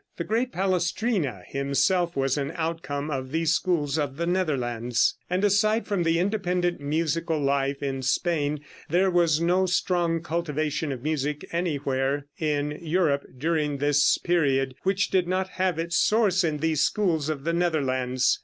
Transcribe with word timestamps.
The 0.17 0.23
great 0.23 0.51
Palestrina 0.51 1.43
himself 1.45 2.15
was 2.15 2.35
an 2.35 2.51
outcome 2.55 3.11
of 3.11 3.31
these 3.31 3.53
schools 3.53 3.99
of 3.99 4.17
the 4.17 4.25
Netherlands, 4.25 5.15
and, 5.29 5.43
aside 5.43 5.85
from 5.85 6.01
the 6.01 6.17
independent 6.17 6.79
musical 6.81 7.39
life 7.39 7.83
in 7.83 8.01
Spain, 8.01 8.61
there 8.89 9.11
was 9.11 9.39
no 9.39 9.67
strong 9.67 10.23
cultivation 10.23 10.91
of 10.91 11.03
music 11.03 11.45
anywhere 11.51 12.25
in 12.39 12.79
Europe 12.81 13.27
during 13.37 13.77
this 13.77 14.17
period, 14.17 14.73
which 14.81 15.11
did 15.11 15.27
not 15.27 15.49
have 15.49 15.77
its 15.77 15.97
source 15.97 16.43
in 16.43 16.57
these 16.57 16.81
schools 16.81 17.29
of 17.29 17.43
the 17.43 17.53
Netherlands. 17.53 18.39